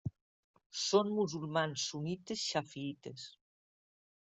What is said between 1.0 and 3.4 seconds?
musulmans sunnites xafiïtes.